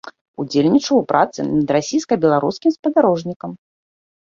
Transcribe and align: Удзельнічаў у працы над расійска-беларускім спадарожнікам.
Удзельнічаў 0.43 0.95
у 1.01 1.03
працы 1.11 1.39
над 1.51 1.67
расійска-беларускім 1.77 2.71
спадарожнікам. 2.79 3.51